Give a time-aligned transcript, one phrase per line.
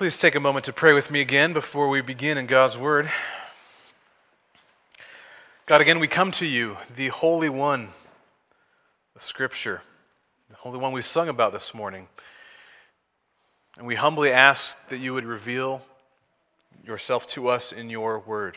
[0.00, 3.10] Please take a moment to pray with me again before we begin in God's Word.
[5.66, 7.90] God, again, we come to you, the Holy One
[9.14, 9.82] of Scripture,
[10.48, 12.08] the Holy One we sung about this morning.
[13.76, 15.82] And we humbly ask that you would reveal
[16.82, 18.56] yourself to us in your Word.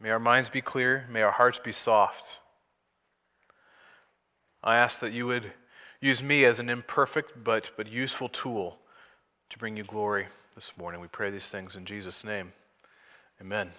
[0.00, 2.40] May our minds be clear, may our hearts be soft.
[4.64, 5.52] I ask that you would
[6.00, 8.79] use me as an imperfect but, but useful tool
[9.50, 11.00] to bring you glory this morning.
[11.00, 12.52] We pray these things in Jesus' name.
[13.40, 13.72] Amen.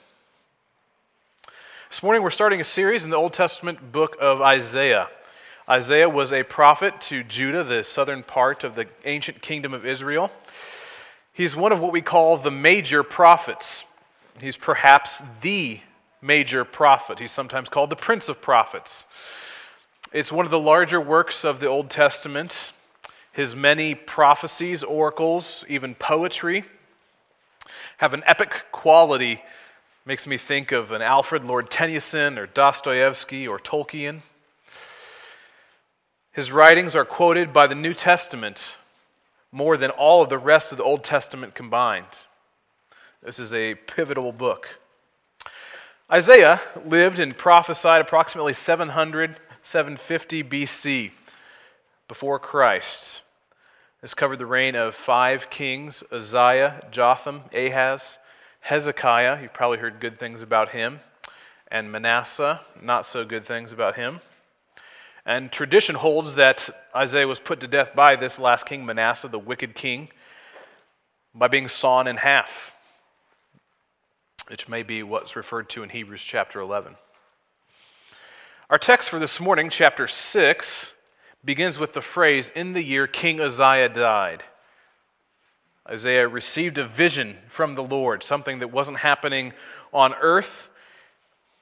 [1.90, 5.08] This morning we're starting a series in the Old Testament book of Isaiah.
[5.70, 10.30] Isaiah was a prophet to Judah, the southern part of the ancient kingdom of Israel.
[11.32, 13.86] He's one of what we call the major prophets.
[14.42, 15.80] He's perhaps the
[16.22, 17.20] major prophet.
[17.20, 19.06] He's sometimes called the Prince of Prophets.
[20.12, 22.74] It's one of the larger works of the Old Testament.
[23.32, 26.66] His many prophecies, oracles, even poetry
[27.98, 29.44] have an epic quality.
[30.06, 34.22] Makes me think of an Alfred Lord Tennyson or Dostoevsky or Tolkien.
[36.34, 38.76] His writings are quoted by the New Testament
[39.52, 42.06] more than all of the rest of the Old Testament combined.
[43.24, 44.80] This is a pivotal book.
[46.12, 51.12] Isaiah lived and prophesied approximately 700 750 BC,
[52.12, 53.22] before Christ.
[54.02, 58.18] This covered the reign of five kings Uzziah, Jotham, Ahaz,
[58.60, 59.42] Hezekiah.
[59.42, 61.00] You've probably heard good things about him.
[61.70, 64.20] And Manasseh, not so good things about him.
[65.26, 69.40] And tradition holds that Isaiah was put to death by this last king, Manasseh, the
[69.40, 70.10] wicked king,
[71.34, 72.74] by being sawn in half,
[74.50, 76.98] which may be what's referred to in Hebrews chapter 11.
[78.70, 80.92] Our text for this morning, chapter 6,
[81.44, 84.44] begins with the phrase, In the year King Uzziah died.
[85.90, 89.54] Isaiah received a vision from the Lord, something that wasn't happening
[89.92, 90.70] on earth.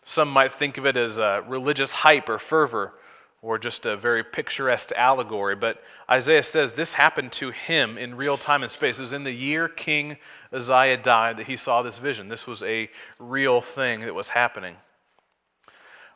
[0.04, 2.94] Some might think of it as a religious hype or fervor
[3.42, 5.56] or just a very picturesque allegory.
[5.56, 9.00] But Isaiah says this happened to him in real time and space.
[9.00, 10.18] It was in the year King
[10.52, 12.28] Uzziah died that he saw this vision.
[12.28, 14.76] This was a real thing that was happening.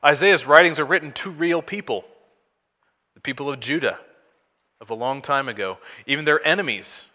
[0.03, 2.03] Isaiah's writings are written to real people,
[3.15, 3.99] the people of Judah
[4.81, 7.05] of a long time ago, even their enemies,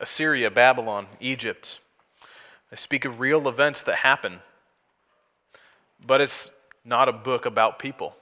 [0.00, 1.80] Assyria, Babylon, Egypt.
[2.70, 4.40] I speak of real events that happen.
[6.04, 6.50] But it's
[6.84, 8.14] not a book about people.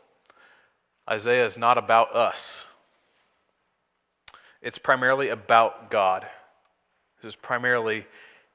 [1.11, 2.67] Isaiah is not about us.
[4.63, 6.27] It's primarily about God.
[7.21, 8.07] This is primarily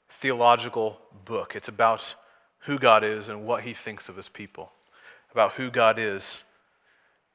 [0.09, 1.55] theological book.
[1.55, 2.15] It's about
[2.59, 4.71] who God is and what he thinks of his people
[5.31, 6.43] about who God is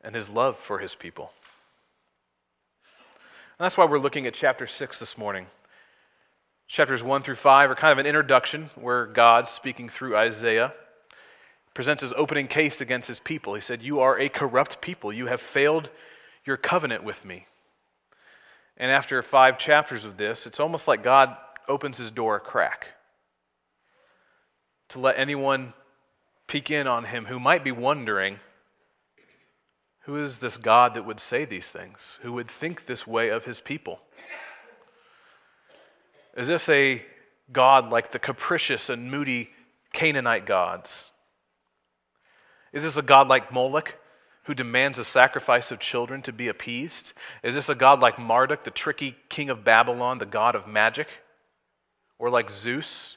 [0.04, 1.32] and his love for his people.
[3.58, 5.46] And that's why we're looking at chapter 6 this morning.
[6.66, 10.72] Chapters 1 through 5 are kind of an introduction where God, speaking through Isaiah,
[11.72, 13.54] presents his opening case against his people.
[13.54, 15.12] He said, You are a corrupt people.
[15.12, 15.90] You have failed
[16.44, 17.46] your covenant with me.
[18.76, 21.36] And after five chapters of this, it's almost like God
[21.68, 22.88] opens his door a crack
[24.88, 25.74] to let anyone
[26.46, 28.38] peek in on him who might be wondering
[30.04, 33.44] who is this God that would say these things, who would think this way of
[33.44, 34.00] his people?
[36.36, 37.02] Is this a
[37.52, 39.50] God like the capricious and moody
[39.92, 41.10] Canaanite gods?
[42.72, 43.96] Is this a God like Moloch,
[44.44, 47.12] who demands a sacrifice of children to be appeased?
[47.42, 51.08] Is this a God like Marduk, the tricky king of Babylon, the god of magic?
[52.18, 53.16] Or like Zeus,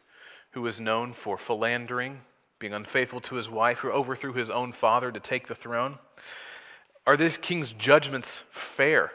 [0.51, 2.21] who is known for philandering
[2.59, 5.99] being unfaithful to his wife, who overthrew his own father to take the throne?
[7.07, 9.11] Are this king's judgments fair?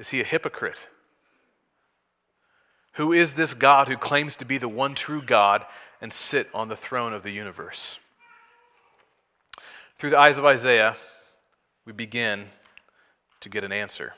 [0.00, 0.88] Is he a hypocrite?
[2.94, 5.64] Who is this God who claims to be the one true God
[6.00, 8.00] and sit on the throne of the universe?
[9.96, 10.96] Through the eyes of Isaiah,
[11.84, 12.46] we begin
[13.42, 14.14] to get an answer.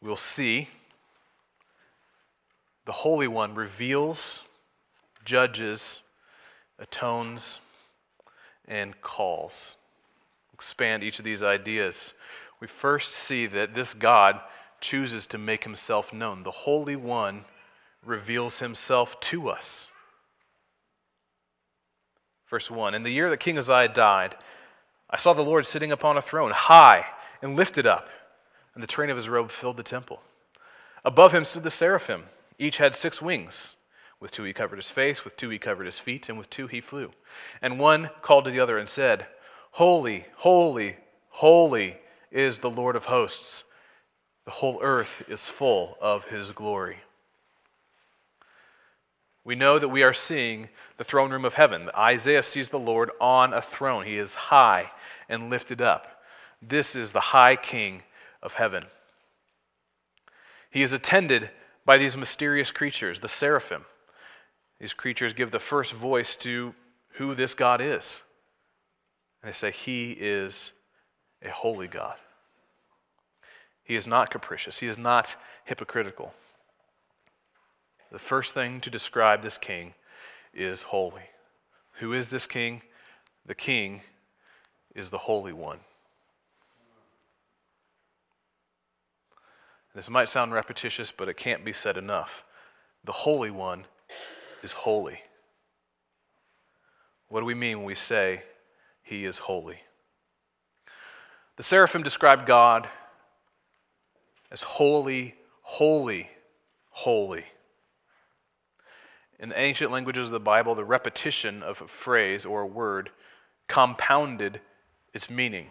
[0.00, 0.68] We'll see
[2.86, 4.44] the Holy One reveals
[5.24, 6.02] judges,
[6.78, 7.58] atones,
[8.68, 9.74] and calls.
[10.58, 12.14] Expand each of these ideas.
[12.58, 14.40] We first see that this God
[14.80, 16.42] chooses to make himself known.
[16.42, 17.44] The Holy One
[18.04, 19.88] reveals himself to us.
[22.50, 24.34] Verse 1 In the year that King Uzziah died,
[25.08, 27.06] I saw the Lord sitting upon a throne, high
[27.40, 28.08] and lifted up,
[28.74, 30.22] and the train of his robe filled the temple.
[31.04, 32.24] Above him stood the seraphim.
[32.58, 33.76] Each had six wings.
[34.18, 36.66] With two he covered his face, with two he covered his feet, and with two
[36.66, 37.12] he flew.
[37.62, 39.28] And one called to the other and said,
[39.78, 40.96] Holy, holy,
[41.28, 41.96] holy
[42.32, 43.62] is the Lord of hosts.
[44.44, 46.96] The whole earth is full of his glory.
[49.44, 51.90] We know that we are seeing the throne room of heaven.
[51.96, 54.04] Isaiah sees the Lord on a throne.
[54.04, 54.90] He is high
[55.28, 56.22] and lifted up.
[56.60, 58.02] This is the high king
[58.42, 58.86] of heaven.
[60.72, 61.50] He is attended
[61.84, 63.84] by these mysterious creatures, the seraphim.
[64.80, 66.74] These creatures give the first voice to
[67.10, 68.24] who this God is.
[69.42, 70.72] And they say, He is
[71.42, 72.16] a holy God.
[73.84, 76.34] He is not capricious, He is not hypocritical.
[78.10, 79.94] The first thing to describe this king
[80.54, 81.30] is holy.
[82.00, 82.82] Who is this king?
[83.44, 84.02] The king
[84.94, 85.80] is the Holy One.
[89.94, 92.44] This might sound repetitious, but it can't be said enough.
[93.04, 93.84] The Holy One
[94.62, 95.20] is holy.
[97.28, 98.42] What do we mean when we say
[99.08, 99.80] he is holy?
[101.56, 102.88] The seraphim describe God
[104.50, 106.28] as holy, holy,
[106.90, 107.44] holy.
[109.38, 113.10] In the ancient languages of the Bible, the repetition of a phrase or a word
[113.68, 114.60] compounded
[115.12, 115.68] its meaning.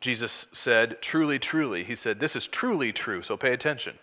[0.00, 1.84] Jesus said, Truly, truly.
[1.84, 3.98] He said, This is truly true, so pay attention.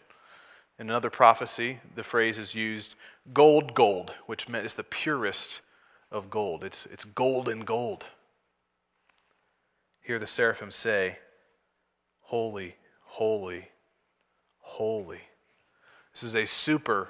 [0.79, 2.95] In another prophecy, the phrase is used
[3.33, 5.61] gold, gold, which meant it's the purest
[6.11, 6.63] of gold.
[6.63, 8.05] It's, it's golden gold.
[10.03, 11.17] Here the seraphim say,
[12.19, 13.69] Holy, holy,
[14.59, 15.21] holy.
[16.13, 17.09] This is a super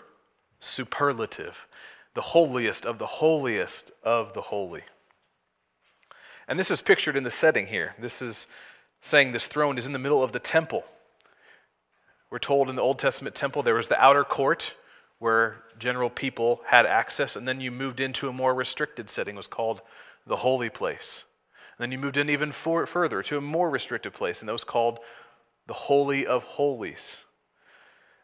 [0.59, 1.67] superlative,
[2.13, 4.83] the holiest of the holiest of the holy.
[6.47, 7.95] And this is pictured in the setting here.
[7.99, 8.47] This is
[9.01, 10.83] saying this throne is in the middle of the temple.
[12.29, 14.75] We're told in the Old Testament temple there was the outer court
[15.19, 19.37] where general people had access, and then you moved into a more restricted setting, it
[19.37, 19.81] was called
[20.27, 21.23] the holy place.
[21.77, 24.53] And then you moved in even for, further to a more restrictive place, and that
[24.53, 24.99] was called
[25.67, 27.17] the Holy of Holies.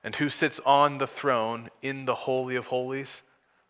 [0.04, 3.22] And who sits on the throne in the Holy of Holies?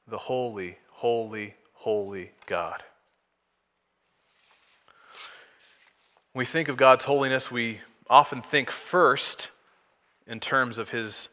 [0.08, 2.84] The holy, holy, holy God.
[6.34, 7.80] When we think of God's holiness, we
[8.10, 9.50] often think first
[10.28, 11.30] in terms of his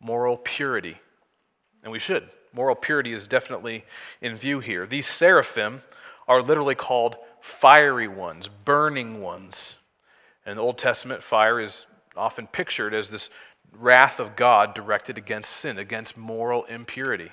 [0.00, 0.98] moral purity.
[1.82, 2.28] And we should.
[2.52, 3.84] Moral purity is definitely
[4.20, 4.86] in view here.
[4.86, 5.82] These seraphim
[6.28, 9.76] are literally called fiery ones, burning ones.
[10.46, 11.86] And in the Old Testament, fire is
[12.16, 13.28] often pictured as this
[13.72, 17.30] wrath of God directed against sin, against moral impurity.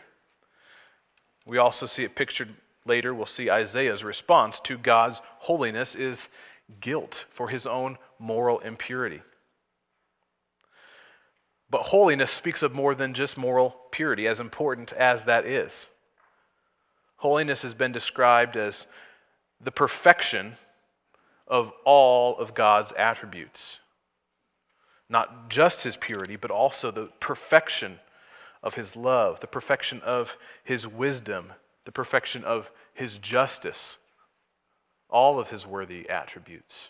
[1.45, 3.13] We also see it pictured later.
[3.13, 6.27] We'll see Isaiah's response to God's holiness is
[6.81, 9.21] guilt for his own moral impurity.
[11.69, 15.87] But holiness speaks of more than just moral purity, as important as that is.
[17.17, 18.87] Holiness has been described as
[19.61, 20.55] the perfection
[21.47, 23.79] of all of God's attributes
[25.09, 27.99] not just his purity, but also the perfection
[28.61, 31.53] of his love, the perfection of his wisdom,
[31.85, 33.97] the perfection of his justice,
[35.09, 36.89] all of his worthy attributes.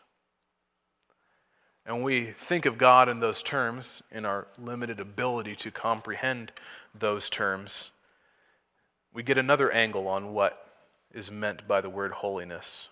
[1.86, 6.52] And when we think of God in those terms, in our limited ability to comprehend
[6.94, 7.92] those terms,
[9.14, 10.69] we get another angle on what
[11.14, 12.90] is meant by the word holiness.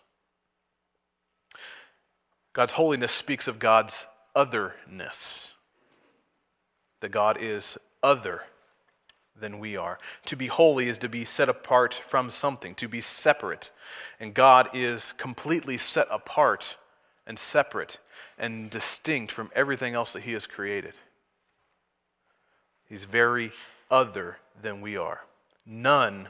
[2.53, 4.05] God's holiness speaks of God's
[4.35, 5.53] otherness.
[7.01, 8.41] That God is other
[9.39, 9.99] than we are.
[10.25, 13.69] To be holy is to be set apart from something, to be separate.
[14.19, 16.75] And God is completely set apart
[17.27, 17.99] and separate
[18.37, 20.93] and distinct from everything else that He has created.
[22.89, 23.51] He's very
[23.91, 25.21] other than we are.
[25.65, 26.29] None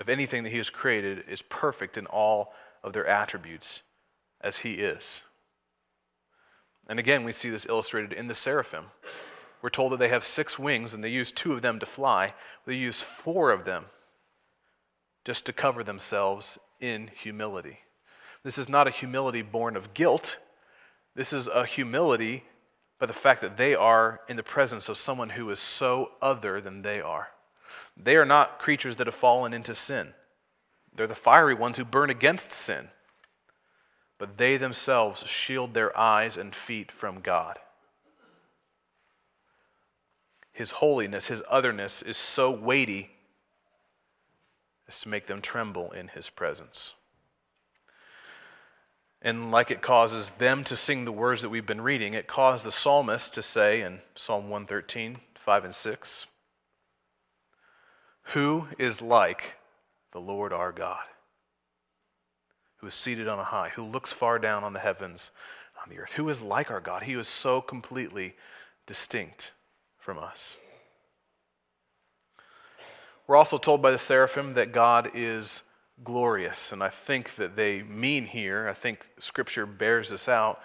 [0.00, 2.52] of anything that He has created is perfect in all
[2.82, 3.82] of their attributes
[4.40, 5.22] as He is.
[6.88, 8.86] And again, we see this illustrated in the seraphim.
[9.62, 12.34] We're told that they have six wings and they use two of them to fly.
[12.66, 13.86] They use four of them
[15.24, 17.80] just to cover themselves in humility.
[18.42, 20.38] This is not a humility born of guilt.
[21.14, 22.44] This is a humility
[22.98, 26.60] by the fact that they are in the presence of someone who is so other
[26.60, 27.28] than they are.
[27.96, 30.14] They are not creatures that have fallen into sin.
[30.94, 32.88] They're the fiery ones who burn against sin
[34.20, 37.58] but they themselves shield their eyes and feet from God.
[40.52, 43.12] His holiness, his otherness is so weighty
[44.86, 46.92] as to make them tremble in his presence.
[49.22, 52.66] And like it causes them to sing the words that we've been reading, it caused
[52.66, 56.26] the psalmist to say in Psalm 113, 5 and 6,
[58.34, 59.54] Who is like
[60.12, 61.04] the Lord our God?
[62.80, 65.30] who is seated on a high, who looks far down on the heavens,
[65.82, 66.12] on the earth.
[66.12, 67.02] Who is like our God?
[67.02, 68.34] He is so completely
[68.86, 69.52] distinct
[69.98, 70.56] from us.
[73.26, 75.62] We're also told by the seraphim that God is
[76.02, 80.60] glorious, and I think that they mean here, I think Scripture bears this out.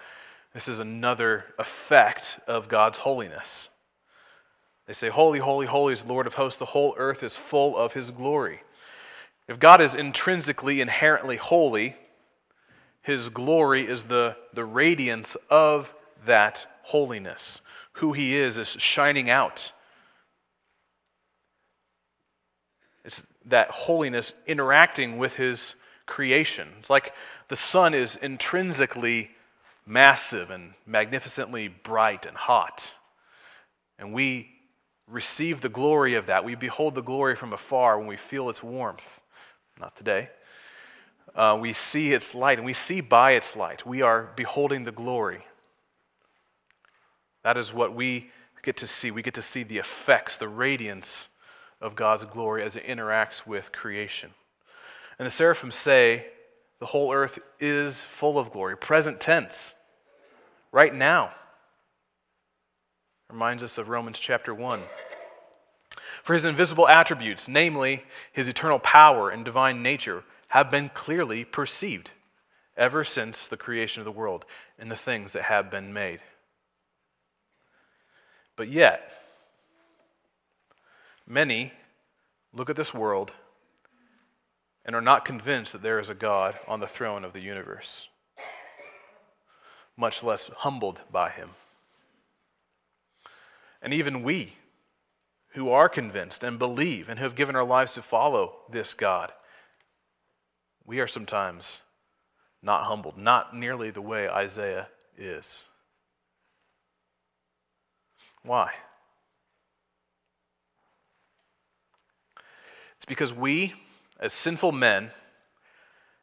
[0.54, 3.70] This is another effect of God's holiness.
[4.88, 6.60] They say, Holy, holy, holy is the Lord of hosts.
[6.60, 8.62] The whole earth is full of his glory.
[9.48, 11.96] If God is intrinsically, inherently holy,
[13.02, 15.94] his glory is the, the radiance of
[16.26, 17.62] that holiness.
[17.94, 19.72] Who he is is shining out.
[23.04, 25.76] It's that holiness interacting with his
[26.08, 26.70] creation.
[26.80, 27.14] It's like
[27.48, 29.30] the sun is intrinsically
[29.86, 32.92] massive and magnificently bright and hot.
[34.00, 34.55] And we
[35.08, 36.44] receive the glory of that.
[36.44, 39.04] We behold the glory from afar when we feel its warmth.
[39.80, 40.30] Not today.
[41.36, 43.86] Uh, we see its light, and we see by its light.
[43.86, 45.46] We are beholding the glory.
[47.44, 48.32] That is what we
[48.64, 49.12] get to see.
[49.12, 51.30] We get to see the effects, the radiance
[51.82, 54.32] of God's glory as it interacts with creation.
[55.20, 56.28] And the seraphim say,
[56.80, 58.76] the whole earth is full of glory.
[58.76, 59.76] Present tense,
[60.72, 61.32] right now.
[63.32, 64.84] Reminds us of Romans chapter 1.
[66.24, 72.12] For his invisible attributes, namely his eternal power and divine nature, have been clearly perceived
[72.78, 74.46] ever since the creation of the world
[74.78, 76.20] and the things that have been made.
[78.56, 79.12] But yet,
[81.28, 81.74] many
[82.54, 83.32] look at this world
[84.86, 88.08] and are not convinced that there is a God on the throne of the universe,
[89.98, 91.52] much less humbled by him.
[93.86, 94.56] And even we,
[95.50, 99.32] who are convinced and believe and who have given our lives to follow this God,
[100.84, 101.82] we are sometimes
[102.64, 104.88] not humbled, not nearly the way Isaiah
[105.20, 105.66] is.
[108.42, 108.72] Why?
[112.96, 113.76] It's because we,
[114.20, 115.12] as sinful men,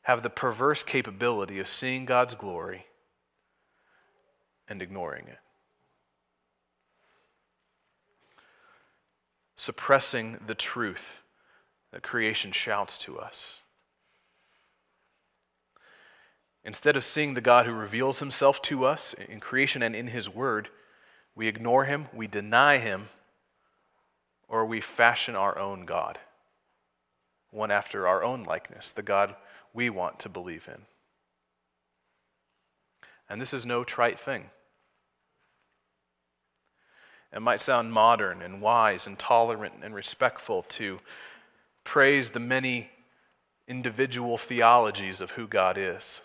[0.03, 2.87] have the perverse capability of seeing God's glory
[4.67, 5.39] and ignoring it.
[9.63, 11.23] Suppressing the truth
[11.93, 13.61] that creation shouts to us.
[16.65, 20.29] Instead of seeing the God who reveals himself to us in creation and in his
[20.29, 20.69] word,
[21.37, 23.09] we ignore him, we deny him,
[24.49, 26.19] or we fashion our own God,
[27.53, 29.37] one after our own likeness, the God
[29.73, 30.83] we want to believe in.
[33.29, 34.51] And this is no trite thing.
[37.35, 41.01] It might sound modern and wise and tolerant and respectful to
[41.83, 42.91] praise the many
[43.67, 46.21] individual theologies of who God is.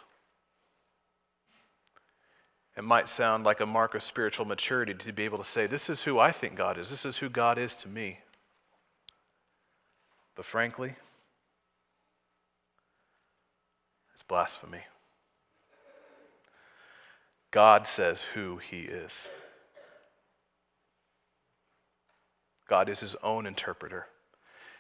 [2.76, 5.90] It might sound like a mark of spiritual maturity to be able to say, This
[5.90, 6.90] is who I think God is.
[6.90, 8.20] This is who God is to me.
[10.36, 10.94] But frankly,
[14.14, 14.82] it's blasphemy.
[17.50, 19.32] God says who he is.
[22.68, 24.08] God is his own interpreter.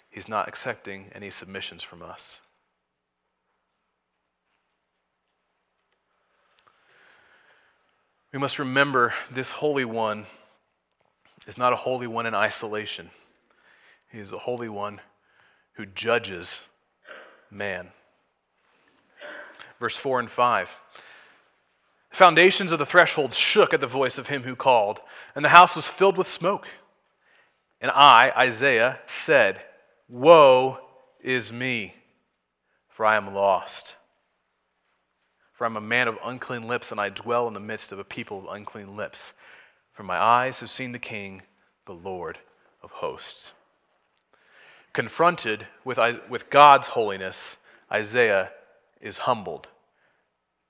[0.10, 2.39] He's not accepting any submissions from us.
[8.34, 10.25] We must remember this Holy One
[11.48, 13.10] is not a Holy One in isolation.
[14.12, 15.01] He is a Holy One
[15.74, 16.62] who judges
[17.50, 17.89] man.
[19.79, 20.70] Verse 4 and 5.
[22.10, 25.00] The foundations of the threshold shook at the voice of him who called,
[25.36, 26.67] and the house was filled with smoke.
[27.79, 29.62] And I, Isaiah, said,
[30.10, 30.79] Woe
[31.22, 31.96] is me,
[32.89, 33.96] for I am lost.
[35.53, 38.03] For I'm a man of unclean lips, and I dwell in the midst of a
[38.03, 39.34] people of unclean lips.
[39.93, 41.41] For my eyes have seen the King,
[41.86, 42.38] the Lord
[42.84, 43.53] of hosts.
[44.93, 47.57] Confronted with, with God's holiness,
[47.91, 48.51] Isaiah
[49.01, 49.67] is humbled.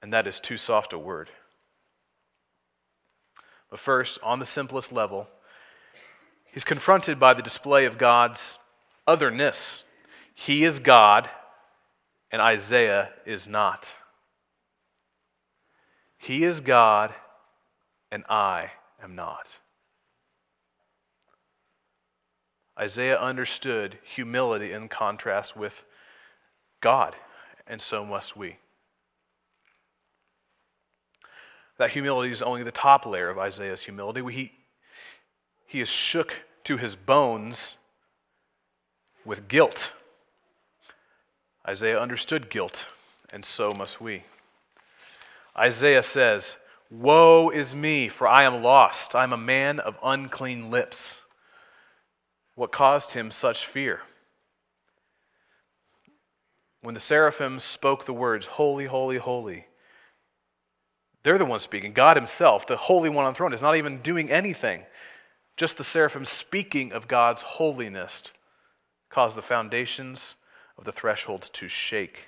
[0.02, 1.30] And that is too soft a word.
[3.70, 5.28] But first, on the simplest level,
[6.58, 8.58] he's confronted by the display of God's
[9.06, 9.84] otherness.
[10.34, 11.30] He is God,
[12.32, 13.92] and Isaiah is not.
[16.18, 17.14] He is God,
[18.12, 18.72] and I
[19.04, 19.46] am not.
[22.80, 25.86] Isaiah understood humility in contrast with
[26.82, 27.16] God,
[27.68, 28.58] and so must we.
[31.78, 34.24] That humility is only the top layer of Isaiah's humility.
[34.34, 34.52] He,
[35.68, 36.34] he is shook
[36.68, 37.78] to his bones
[39.24, 39.94] with guilt.
[41.66, 42.88] Isaiah understood guilt,
[43.30, 44.24] and so must we.
[45.58, 46.58] Isaiah says,
[46.92, 49.16] Woe is me, for I am lost.
[49.16, 51.22] I am a man of unclean lips.
[52.56, 54.02] What caused him such fear?
[56.82, 59.68] When the seraphim spoke the words, Holy, holy, holy,
[61.24, 61.94] they're the ones speaking.
[61.94, 64.84] God Himself, the Holy One on the throne, is not even doing anything.
[65.58, 68.32] Just the seraphim speaking of God's holiness
[69.10, 70.36] caused the foundations
[70.78, 72.28] of the thresholds to shake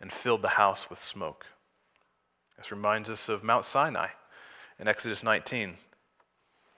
[0.00, 1.44] and filled the house with smoke.
[2.56, 4.08] This reminds us of Mount Sinai
[4.80, 5.74] in Exodus 19.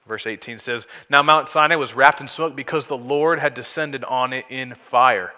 [0.07, 4.05] Verse 18 says, Now Mount Sinai was wrapped in smoke because the Lord had descended
[4.05, 5.33] on it in fire.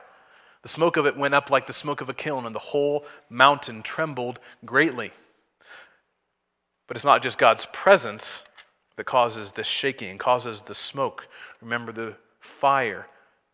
[0.63, 3.05] The smoke of it went up like the smoke of a kiln, and the whole
[3.31, 5.13] mountain trembled greatly.
[6.87, 8.43] But it's not just God's presence
[8.99, 11.29] that causes this shaking, causes the smoke.
[11.63, 13.07] Remember, the fire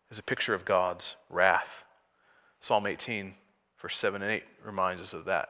[0.09, 1.83] is a picture of God's wrath.
[2.59, 3.35] Psalm 18,
[3.79, 5.49] verse 7 and 8 reminds us of that.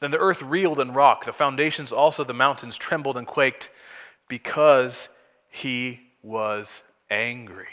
[0.00, 1.26] Then the earth reeled and rocked.
[1.26, 3.68] The foundations also, the mountains trembled and quaked
[4.26, 5.10] because
[5.50, 7.68] he was angry.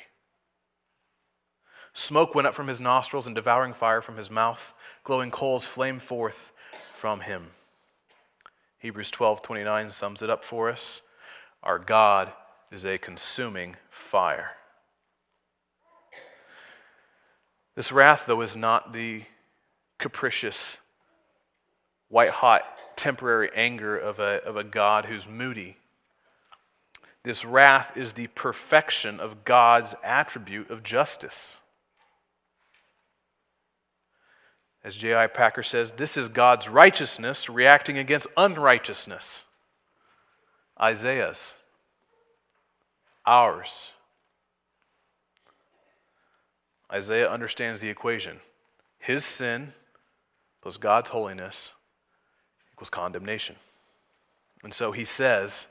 [1.93, 4.73] Smoke went up from his nostrils and devouring fire from his mouth.
[5.05, 6.51] Glowing coals flamed forth
[6.93, 7.51] from him.
[8.79, 11.01] Hebrews 12 29 sums it up for us.
[11.65, 12.31] Our God
[12.71, 14.51] is a consuming fire.
[17.75, 19.23] This wrath, though, is not the
[19.99, 20.77] capricious,
[22.07, 22.63] white hot,
[22.95, 25.77] temporary anger of a, of a God who's moody.
[27.23, 31.57] This wrath is the perfection of God's attribute of justice.
[34.83, 35.25] As J.I.
[35.27, 39.45] Packer says, this is God's righteousness reacting against unrighteousness.
[40.79, 41.55] Isaiah's,
[43.25, 43.91] ours.
[46.91, 48.39] Isaiah understands the equation.
[48.99, 49.73] His sin
[50.61, 51.71] plus God's holiness
[52.73, 53.55] equals condemnation.
[54.63, 55.67] And so he says,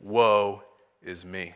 [0.00, 0.62] Woe
[1.02, 1.54] is me.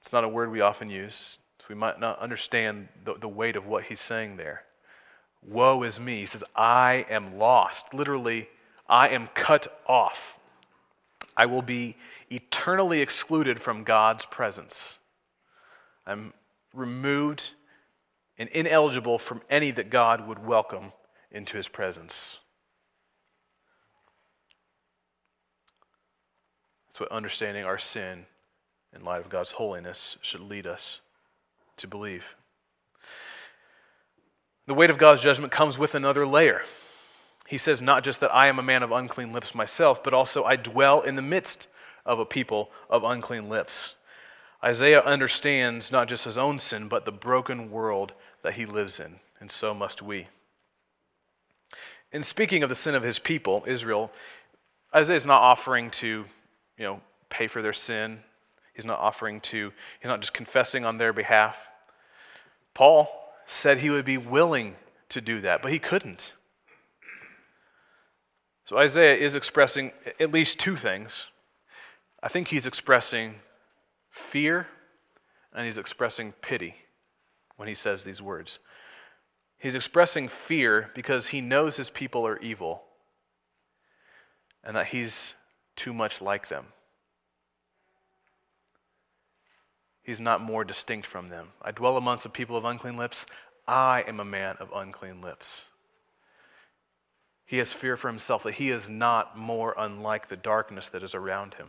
[0.00, 1.38] It's not a word we often use.
[1.58, 4.62] So we might not understand the, the weight of what he's saying there.
[5.42, 6.20] Woe is me.
[6.20, 7.92] He says, I am lost.
[7.92, 8.48] Literally,
[8.88, 10.38] I am cut off.
[11.36, 11.96] I will be
[12.30, 14.98] eternally excluded from God's presence.
[16.06, 16.32] I'm
[16.72, 17.52] removed
[18.38, 20.92] and ineligible from any that God would welcome
[21.30, 22.38] into his presence.
[26.88, 28.26] That's what understanding our sin
[28.94, 31.00] in light of God's holiness should lead us
[31.76, 32.24] to believe.
[34.66, 36.62] The weight of God's judgment comes with another layer.
[37.46, 40.44] He says, not just that I am a man of unclean lips myself, but also
[40.44, 41.68] I dwell in the midst
[42.04, 43.94] of a people of unclean lips.
[44.64, 49.20] Isaiah understands not just his own sin, but the broken world that he lives in,
[49.38, 50.28] and so must we.
[52.12, 54.10] In speaking of the sin of his people, Israel,
[54.94, 56.24] Isaiah is not offering to,
[56.78, 58.20] you know, pay for their sin.
[58.72, 61.56] He's not offering to, he's not just confessing on their behalf.
[62.74, 63.08] Paul
[63.46, 64.76] said he would be willing
[65.10, 66.32] to do that, but he couldn't.
[68.66, 71.28] So Isaiah is expressing at least two things.
[72.20, 73.36] I think he's expressing
[74.10, 74.66] fear
[75.54, 76.74] and he's expressing pity
[77.56, 78.58] when he says these words.
[79.56, 82.82] He's expressing fear because he knows his people are evil
[84.64, 85.34] and that he's
[85.76, 86.66] too much like them.
[90.02, 91.48] He's not more distinct from them.
[91.62, 93.26] I dwell amongst the people of unclean lips.
[93.68, 95.64] I am a man of unclean lips.
[97.46, 101.14] He has fear for himself that he is not more unlike the darkness that is
[101.14, 101.68] around him.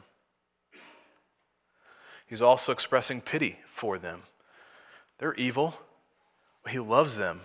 [2.26, 4.24] He's also expressing pity for them.
[5.20, 5.76] They're evil,
[6.64, 7.42] but he loves them,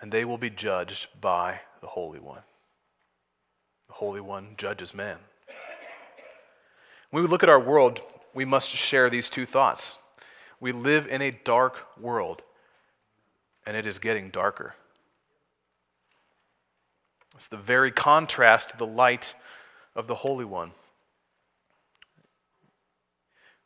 [0.00, 2.42] and they will be judged by the Holy One.
[3.88, 5.16] The Holy One judges men.
[7.10, 8.00] When we look at our world,
[8.34, 9.94] we must share these two thoughts.
[10.60, 12.42] We live in a dark world,
[13.64, 14.74] and it is getting darker.
[17.36, 19.34] It's the very contrast to the light
[19.94, 20.70] of the Holy One.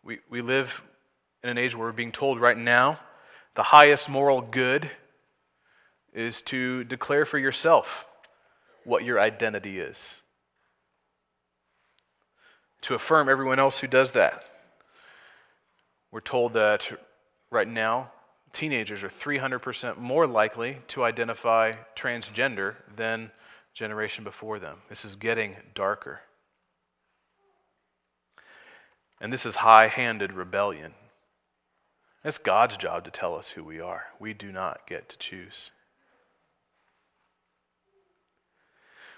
[0.03, 0.83] We, we live
[1.45, 2.99] in an age where we're being told right now
[3.55, 4.91] the highest moral good
[6.13, 8.07] is to declare for yourself
[8.83, 10.17] what your identity is,
[12.81, 14.45] to affirm everyone else who does that.
[16.11, 16.89] We're told that
[17.53, 18.11] right now,
[18.53, 23.31] teenagers are 300% more likely to identify transgender than
[23.75, 24.79] generation before them.
[24.89, 26.21] This is getting darker.
[29.21, 30.95] And this is high handed rebellion.
[32.25, 34.07] It's God's job to tell us who we are.
[34.19, 35.71] We do not get to choose.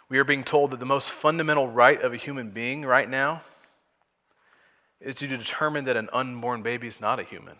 [0.08, 3.42] We are being told that the most fundamental right of a human being right now
[5.00, 7.56] is to determine that an unborn baby is not a human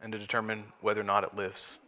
[0.00, 1.78] and to determine whether or not it lives.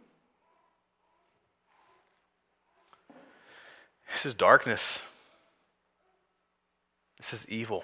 [4.13, 5.01] This is darkness.
[7.17, 7.83] This is evil.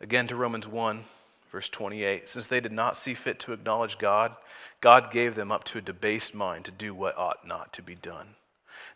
[0.00, 1.04] Again to Romans 1,
[1.52, 2.28] verse 28.
[2.28, 4.34] Since they did not see fit to acknowledge God,
[4.80, 7.94] God gave them up to a debased mind to do what ought not to be
[7.94, 8.34] done.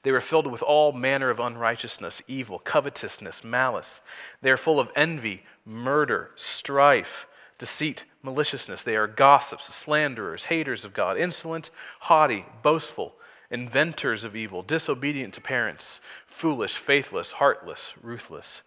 [0.03, 4.01] They were filled with all manner of unrighteousness, evil, covetousness, malice.
[4.43, 7.27] They are full of envy, murder, strife,
[7.59, 8.83] deceit, maliciousness.
[8.83, 13.15] They are gossips, slanderers, haters of God, insolent, haughty, boastful,
[13.51, 18.63] inventors of evil, disobedient to parents, foolish, faithless, heartless, ruthless.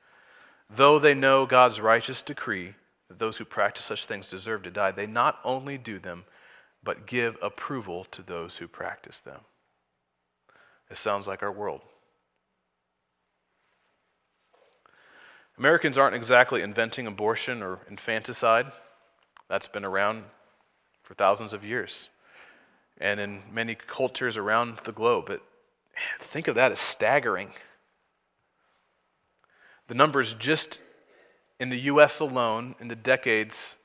[0.69, 2.75] Though they know God's righteous decree
[3.07, 6.23] that those who practice such things deserve to die, they not only do them,
[6.83, 9.41] but give approval to those who practice them.
[10.89, 11.81] It sounds like our world.
[15.57, 18.71] Americans aren't exactly inventing abortion or infanticide.
[19.47, 20.23] That's been around
[21.03, 22.09] for thousands of years
[23.01, 25.25] and in many cultures around the globe.
[25.27, 25.41] But
[26.19, 27.51] think of that as staggering.
[29.87, 30.81] The numbers just
[31.59, 33.75] in the US alone, in the decades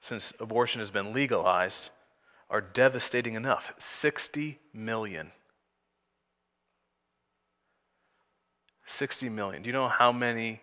[0.00, 1.90] since abortion has been legalized,
[2.50, 5.30] are devastating enough 60 million.
[8.86, 9.62] 60 million.
[9.62, 10.60] Do you know how many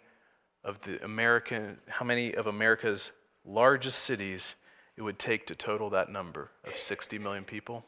[0.63, 3.11] of the American how many of America's
[3.45, 4.55] largest cities
[4.99, 7.85] it would take to total that number of 60 million people?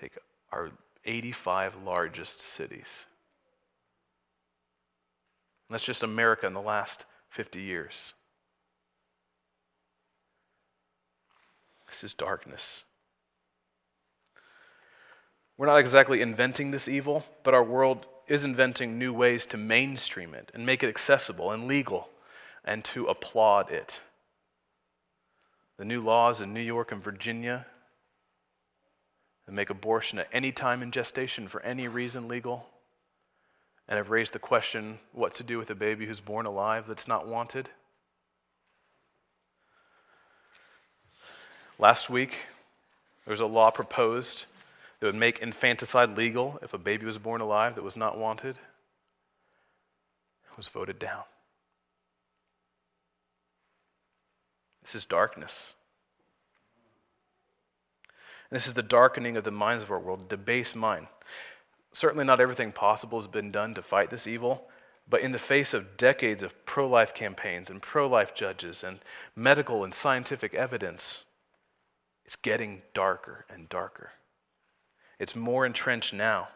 [0.00, 0.16] Take
[0.50, 0.70] our
[1.04, 2.88] 85 largest cities.
[5.68, 8.14] And that's just America in the last 50 years.
[11.86, 12.84] This is darkness.
[15.58, 20.32] We're not exactly inventing this evil, but our world is inventing new ways to mainstream
[20.32, 22.08] it and make it accessible and legal
[22.64, 24.00] and to applaud it.
[25.78, 27.66] The new laws in New York and Virginia
[29.46, 32.66] that make abortion at any time in gestation for any reason legal
[33.88, 37.08] and have raised the question what to do with a baby who's born alive that's
[37.08, 37.70] not wanted.
[41.78, 42.36] Last week,
[43.24, 44.44] there was a law proposed
[44.98, 48.56] that would make infanticide legal if a baby was born alive that was not wanted.
[50.50, 51.22] It was voted down.
[54.88, 55.74] This is darkness.
[58.48, 61.08] And this is the darkening of the minds of our world, debased mind.
[61.92, 64.66] Certainly, not everything possible has been done to fight this evil,
[65.06, 69.00] but in the face of decades of pro life campaigns and pro life judges and
[69.36, 71.24] medical and scientific evidence,
[72.24, 74.12] it's getting darker and darker.
[75.18, 76.48] It's more entrenched now.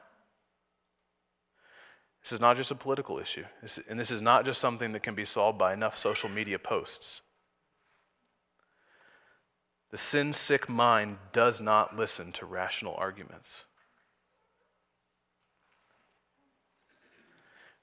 [2.23, 3.45] This is not just a political issue,
[3.91, 7.21] and this is not just something that can be solved by enough social media posts.
[9.93, 13.65] The sin sick mind does not listen to rational arguments.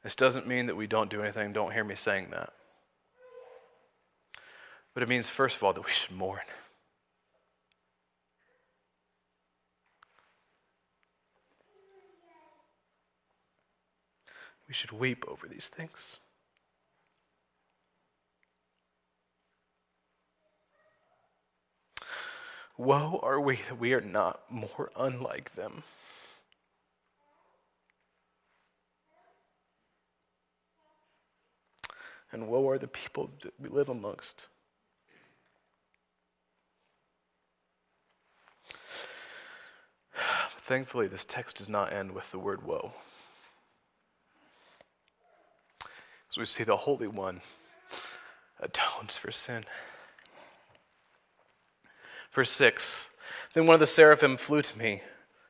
[0.03, 1.53] This doesn't mean that we don't do anything.
[1.53, 2.51] Don't hear me saying that.
[4.95, 6.39] But it means, first of all, that we should mourn.
[14.67, 16.17] We should weep over these things.
[22.79, 25.83] Woe are we that we are not more unlike them.
[32.31, 34.45] And woe are the people that we live amongst.
[40.61, 42.93] Thankfully, this text does not end with the word woe.
[46.31, 47.41] As we see the Holy One
[48.61, 49.65] atones for sin.
[52.31, 53.07] Verse 6
[53.53, 55.01] Then one of the seraphim flew to me,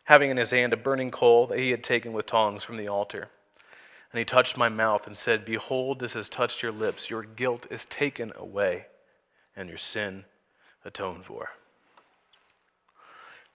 [0.06, 2.88] having in his hand a burning coal that he had taken with tongs from the
[2.88, 3.30] altar.
[4.12, 7.10] And he touched my mouth and said, Behold, this has touched your lips.
[7.10, 8.88] Your guilt is taken away,
[9.56, 10.26] and your sin
[10.84, 11.50] atoned for.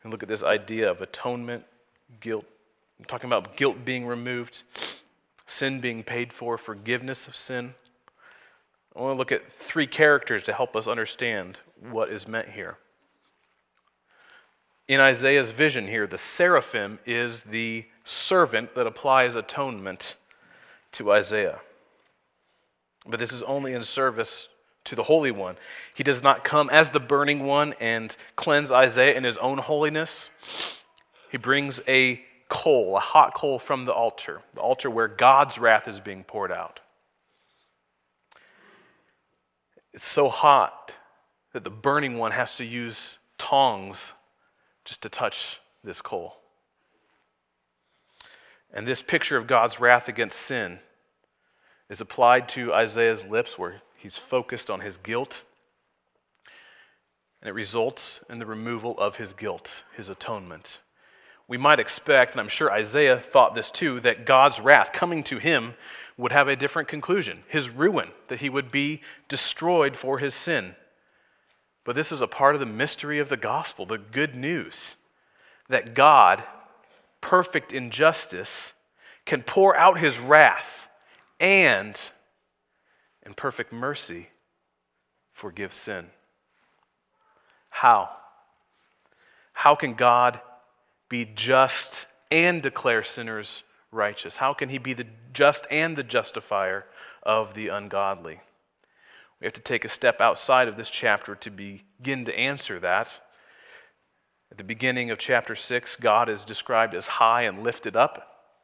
[0.02, 1.64] And look at this idea of atonement,
[2.20, 2.44] guilt.
[3.00, 4.62] I'm talking about guilt being removed
[5.46, 7.74] sin being paid for, forgiveness of sin.
[8.96, 11.58] I want to look at three characters to help us understand
[11.90, 12.78] what is meant here.
[14.86, 20.16] In Isaiah's vision here, the seraphim is the servant that applies atonement
[20.92, 21.60] to Isaiah.
[23.06, 24.48] But this is only in service
[24.84, 25.56] to the Holy One.
[25.94, 30.30] He does not come as the burning one and cleanse Isaiah in his own holiness.
[31.30, 35.88] he brings a coal, a hot coal from the altar, the altar where God's wrath
[35.88, 36.80] is being poured out.
[39.94, 40.92] It's so hot
[41.52, 44.12] that the burning one has to use tongs
[44.84, 46.36] just to touch this coal.
[48.72, 50.80] And this picture of God's wrath against sin
[51.88, 55.42] is applied to Isaiah's lips, where he's focused on his guilt.
[57.40, 60.80] And it results in the removal of his guilt, his atonement.
[61.46, 65.38] We might expect, and I'm sure Isaiah thought this too, that God's wrath coming to
[65.38, 65.74] him
[66.16, 70.74] would have a different conclusion his ruin, that he would be destroyed for his sin.
[71.84, 74.96] But this is a part of the mystery of the gospel, the good news
[75.68, 76.42] that God
[77.24, 78.74] perfect in justice,
[79.24, 80.88] can pour out his wrath
[81.40, 81.98] and,
[83.24, 84.28] in perfect mercy,
[85.32, 86.06] forgive sin.
[87.70, 88.10] How?
[89.54, 90.40] How can God
[91.08, 94.36] be just and declare sinners righteous?
[94.36, 96.84] How can he be the just and the justifier
[97.22, 98.40] of the ungodly?
[99.44, 103.10] We have to take a step outside of this chapter to begin to answer that.
[104.50, 108.56] At the beginning of chapter 6, God is described as high and lifted up.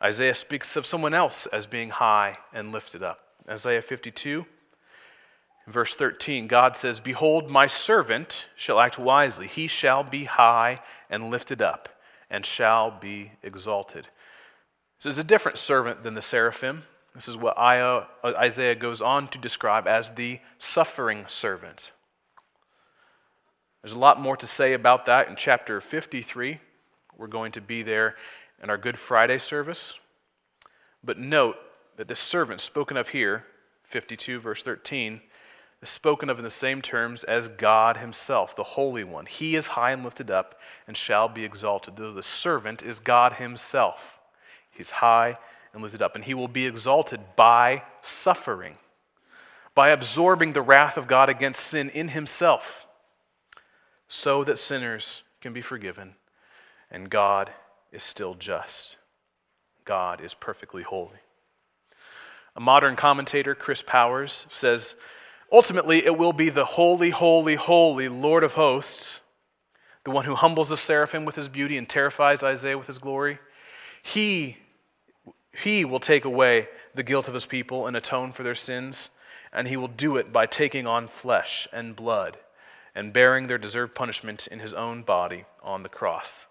[0.00, 3.18] Isaiah speaks of someone else as being high and lifted up.
[3.48, 4.46] Isaiah 52,
[5.66, 9.48] verse 13, God says, Behold, my servant shall act wisely.
[9.48, 10.80] He shall be high
[11.10, 11.88] and lifted up,
[12.30, 14.06] and shall be exalted.
[15.02, 16.84] This is a different servant than the seraphim.
[17.14, 21.92] This is what uh, Isaiah goes on to describe as the suffering servant.
[23.82, 26.58] There's a lot more to say about that in chapter 53.
[27.16, 28.16] We're going to be there
[28.62, 29.94] in our Good Friday service.
[31.04, 31.56] But note
[31.96, 33.44] that this servant spoken of here,
[33.84, 35.20] 52 verse 13,
[35.82, 39.26] is spoken of in the same terms as God Himself, the Holy One.
[39.26, 43.34] He is high and lifted up and shall be exalted, though the servant is God
[43.34, 44.18] Himself.
[44.70, 45.36] He's high
[45.74, 48.78] and lifted up, and He will be exalted by suffering,
[49.74, 52.86] by absorbing the wrath of God against sin in Himself
[54.08, 56.14] so that sinners can be forgiven
[56.90, 57.50] and God
[57.92, 58.96] is still just.
[59.84, 61.18] God is perfectly holy.
[62.56, 64.94] A modern commentator, Chris Powers, says
[65.50, 69.20] ultimately it will be the holy, holy, holy Lord of hosts,
[70.04, 73.40] the one who humbles the seraphim with his beauty and terrifies Isaiah with his glory.
[74.02, 74.58] He,
[75.62, 79.10] he will take away the guilt of his people and atone for their sins,
[79.52, 82.38] and he will do it by taking on flesh and blood
[82.94, 86.46] and bearing their deserved punishment in his own body on the cross.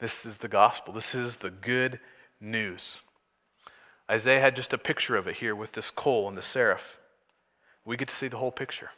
[0.00, 0.92] This is the gospel.
[0.92, 2.00] This is the good
[2.40, 3.00] news.
[4.10, 6.98] Isaiah had just a picture of it here with this coal and the seraph.
[7.84, 8.90] We get to see the whole picture.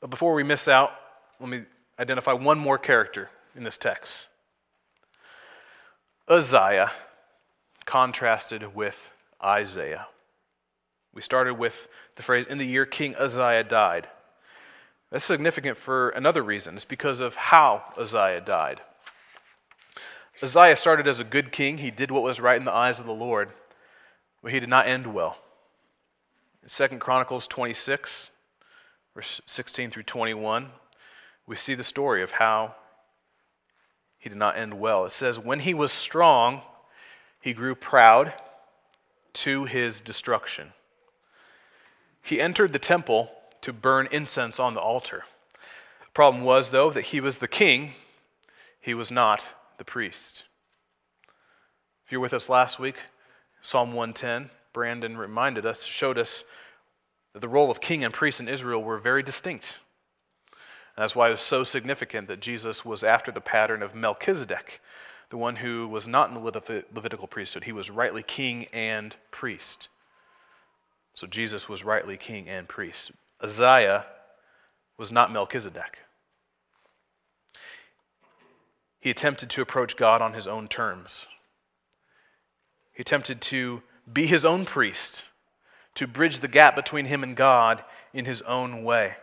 [0.00, 0.92] But before we miss out,
[1.40, 1.64] let me
[1.98, 4.28] identify one more character in this text
[6.28, 6.90] Uzziah
[7.86, 9.10] contrasted with
[9.42, 10.08] Isaiah.
[11.14, 14.08] We started with the phrase, in the year King Uzziah died.
[15.10, 16.74] That's significant for another reason.
[16.74, 18.82] It's because of how Uzziah died.
[20.42, 21.78] Uzziah started as a good king.
[21.78, 23.50] He did what was right in the eyes of the Lord,
[24.42, 25.38] but he did not end well.
[26.62, 28.30] In 2 Chronicles 26,
[29.14, 30.68] verse 16 through 21,
[31.46, 32.74] we see the story of how
[34.18, 35.04] he did not end well.
[35.04, 36.62] It says, When he was strong,
[37.46, 38.32] he grew proud
[39.32, 40.72] to his destruction.
[42.20, 43.30] He entered the temple
[43.60, 45.22] to burn incense on the altar.
[46.00, 47.92] The problem was, though, that he was the king,
[48.80, 49.44] he was not
[49.78, 50.42] the priest.
[52.04, 52.96] If you're with us last week,
[53.62, 56.42] Psalm 110, Brandon reminded us, showed us
[57.32, 59.76] that the role of king and priest in Israel were very distinct.
[60.96, 64.80] And that's why it was so significant that Jesus was after the pattern of Melchizedek,
[65.30, 67.64] the one who was not in the Levitical priesthood.
[67.64, 69.88] He was rightly king and priest.
[71.14, 73.10] So Jesus was rightly king and priest.
[73.42, 74.06] Isaiah
[74.98, 75.98] was not Melchizedek.
[79.00, 81.26] He attempted to approach God on his own terms.
[82.92, 85.24] He attempted to be his own priest,
[85.94, 89.14] to bridge the gap between him and God in his own way.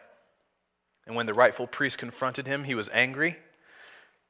[1.06, 3.38] And when the rightful priest confronted him, he was angry,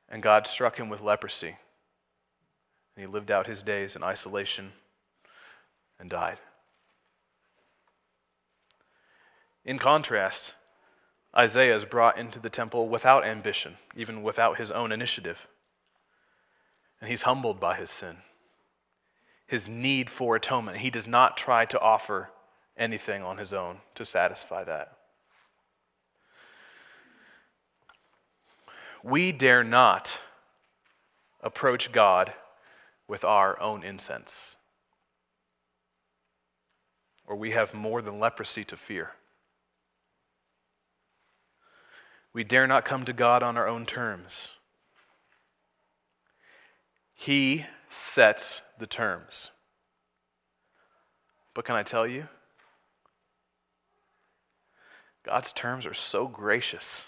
[0.09, 1.57] and God struck him with leprosy.
[2.95, 4.73] And he lived out his days in isolation
[5.99, 6.39] and died.
[9.65, 10.53] In contrast,
[11.35, 15.47] Isaiah is brought into the temple without ambition, even without his own initiative.
[17.01, 18.17] And he's humbled by his sin,
[19.47, 20.77] his need for atonement.
[20.77, 22.29] He does not try to offer
[22.77, 24.97] anything on his own to satisfy that.
[29.03, 30.19] We dare not
[31.41, 32.33] approach God
[33.07, 34.55] with our own incense,
[37.27, 39.11] or we have more than leprosy to fear.
[42.33, 44.49] We dare not come to God on our own terms.
[47.13, 49.51] He sets the terms.
[51.53, 52.27] But can I tell you?
[55.23, 57.05] God's terms are so gracious,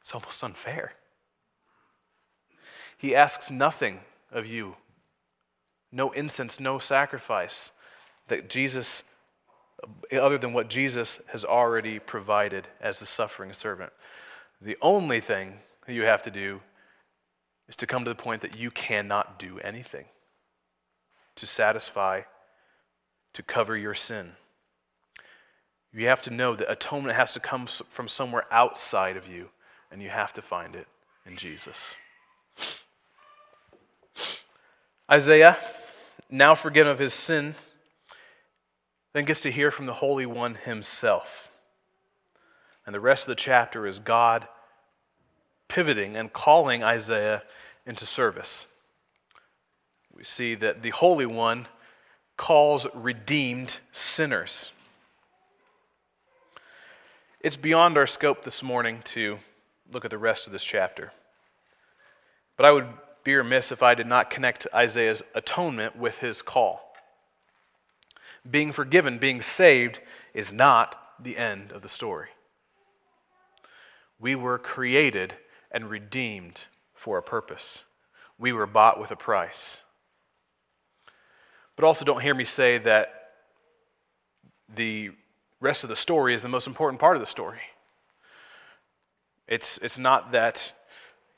[0.00, 0.92] it's almost unfair.
[2.96, 4.00] He asks nothing
[4.32, 4.76] of you
[5.92, 7.72] no incense, no sacrifice
[8.28, 9.02] that Jesus,
[10.12, 13.92] other than what Jesus has already provided as the suffering servant.
[14.60, 15.54] The only thing
[15.86, 16.60] that you have to do
[17.68, 20.06] is to come to the point that you cannot do anything
[21.36, 22.22] to satisfy,
[23.32, 24.32] to cover your sin.
[25.92, 29.48] You have to know that atonement has to come from somewhere outside of you,
[29.90, 30.86] and you have to find it
[31.26, 31.96] in Jesus.
[35.10, 35.56] Isaiah,
[36.30, 37.56] now forgiven of his sin,
[39.12, 41.48] then gets to hear from the Holy One himself.
[42.86, 44.46] And the rest of the chapter is God
[45.68, 47.42] pivoting and calling Isaiah
[47.84, 48.66] into service.
[50.14, 51.66] We see that the Holy One
[52.36, 54.70] calls redeemed sinners.
[57.40, 59.38] It's beyond our scope this morning to
[59.92, 61.12] look at the rest of this chapter.
[62.56, 62.86] But I would
[63.24, 66.92] be remiss if I did not connect Isaiah's atonement with his call.
[68.48, 70.00] Being forgiven, being saved,
[70.32, 72.28] is not the end of the story.
[74.18, 75.34] We were created
[75.70, 76.62] and redeemed
[76.94, 77.84] for a purpose.
[78.38, 79.78] We were bought with a price.
[81.76, 83.08] But also, don't hear me say that
[84.74, 85.10] the
[85.60, 87.60] rest of the story is the most important part of the story.
[89.46, 90.72] It's, it's not that,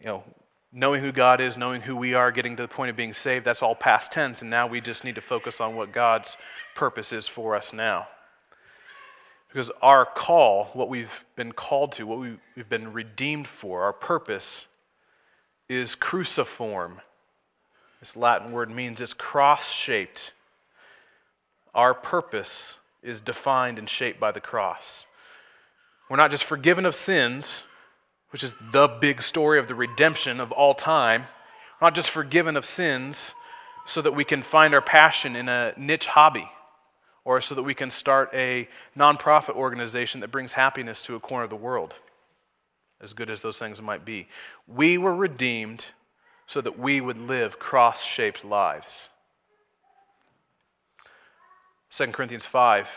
[0.01, 0.25] you know,
[0.73, 3.45] knowing who God is, knowing who we are, getting to the point of being saved,
[3.45, 6.37] that's all past tense, and now we just need to focus on what God's
[6.75, 8.09] purpose is for us now.
[9.49, 14.67] Because our call, what we've been called to, what we've been redeemed for, our purpose
[15.69, 17.03] is cruciform.
[18.01, 20.33] This Latin word means it's cross shaped.
[21.75, 25.05] Our purpose is defined and shaped by the cross.
[26.09, 27.65] We're not just forgiven of sins,
[28.33, 31.23] which is the big story of the redemption of all time.
[31.81, 33.35] We're not just forgiven of sins
[33.85, 36.49] so that we can find our passion in a niche hobby
[37.25, 41.45] or so that we can start a nonprofit organization that brings happiness to a corner
[41.45, 41.95] of the world
[43.01, 44.29] as good as those things might be.
[44.67, 45.87] We were redeemed
[46.47, 49.09] so that we would live cross shaped lives.
[51.91, 52.89] 2 Corinthians 5,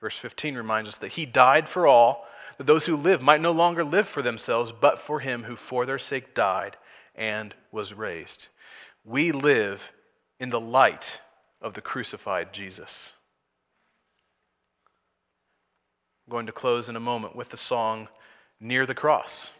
[0.00, 2.26] verse 15 reminds us that He died for all,
[2.58, 5.86] that those who live might no longer live for themselves, but for Him who for
[5.86, 6.76] their sake died
[7.14, 8.48] and was raised.
[9.04, 9.92] We live
[10.40, 11.20] in the light
[11.60, 13.12] of the crucified Jesus.
[16.26, 18.08] I'm going to close in a moment with the song
[18.60, 19.50] near the cross.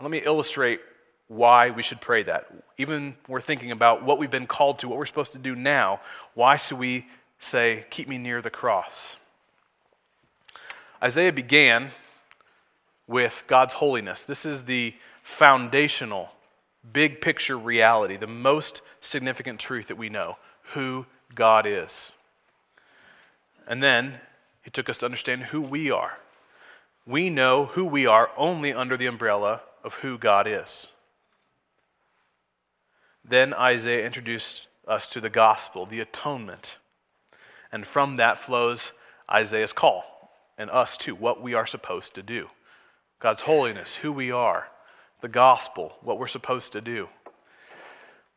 [0.00, 0.80] let me illustrate
[1.28, 2.46] why we should pray that.
[2.78, 6.00] Even we're thinking about what we've been called to, what we're supposed to do now,
[6.34, 7.06] why should we
[7.38, 9.16] say, Keep me near the cross?
[11.02, 11.90] Isaiah began
[13.06, 14.24] with God's holiness.
[14.24, 16.30] This is the foundational,
[16.92, 20.36] big picture reality, the most significant truth that we know
[20.74, 22.12] who God is.
[23.66, 24.20] And then
[24.62, 26.18] he took us to understand who we are
[27.06, 30.88] we know who we are only under the umbrella of who God is.
[33.24, 36.78] Then Isaiah introduced us to the gospel, the atonement.
[37.72, 38.92] And from that flows
[39.30, 40.19] Isaiah's call,
[40.60, 42.46] and us too, what we are supposed to do.
[43.18, 44.68] God's holiness, who we are,
[45.22, 47.08] the gospel, what we're supposed to do.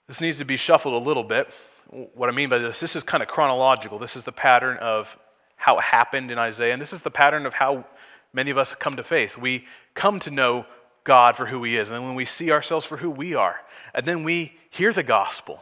[0.07, 1.49] This needs to be shuffled a little bit.
[1.89, 3.99] What I mean by this, this is kind of chronological.
[3.99, 5.17] This is the pattern of
[5.57, 7.85] how it happened in Isaiah, and this is the pattern of how
[8.31, 9.37] many of us come to faith.
[9.37, 10.65] We come to know
[11.03, 13.59] God for who He is, and then when we see ourselves for who we are,
[13.93, 15.61] and then we hear the gospel,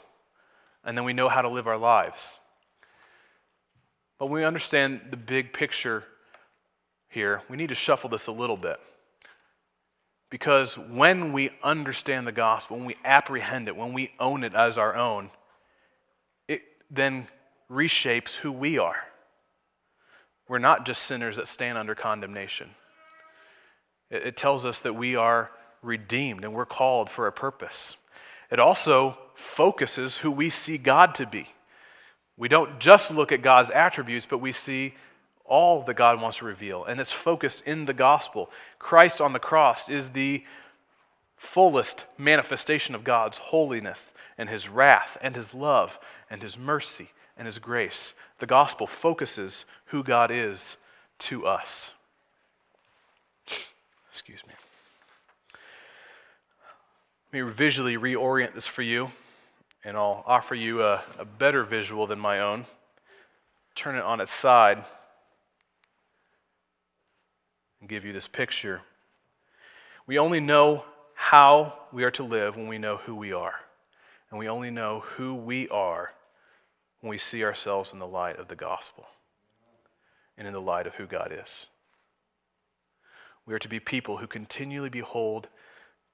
[0.85, 2.37] and then we know how to live our lives.
[4.19, 6.03] But when we understand the big picture
[7.11, 8.79] here, we need to shuffle this a little bit.
[10.29, 14.77] Because when we understand the gospel, when we apprehend it, when we own it as
[14.77, 15.29] our own,
[16.47, 17.27] it then
[17.69, 18.95] reshapes who we are.
[20.47, 22.69] We're not just sinners that stand under condemnation.
[24.09, 25.51] It, it tells us that we are
[25.81, 27.97] redeemed and we're called for a purpose.
[28.49, 31.47] It also focuses who we see God to be.
[32.37, 34.93] We don't just look at God's attributes, but we see
[35.51, 38.49] all that God wants to reveal, and it's focused in the gospel.
[38.79, 40.45] Christ on the cross is the
[41.35, 45.99] fullest manifestation of God's holiness and his wrath and his love
[46.29, 48.13] and his mercy and his grace.
[48.39, 50.77] The gospel focuses who God is
[51.19, 51.91] to us.
[54.09, 54.53] Excuse me.
[57.33, 59.11] Let me visually reorient this for you,
[59.83, 62.65] and I'll offer you a, a better visual than my own.
[63.75, 64.85] Turn it on its side
[67.81, 68.81] and give you this picture.
[70.07, 73.55] We only know how we are to live when we know who we are.
[74.29, 76.13] And we only know who we are
[77.01, 79.05] when we see ourselves in the light of the gospel
[80.37, 81.67] and in the light of who God is.
[83.45, 85.49] We are to be people who continually behold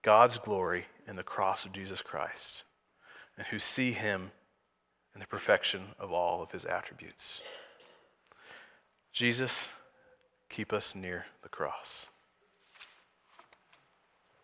[0.02, 2.64] God's glory in the cross of Jesus Christ
[3.38, 4.32] and who see him
[5.14, 7.42] in the perfection of all of his attributes.
[9.12, 9.70] Jesus,
[10.50, 12.08] keep us near the cross.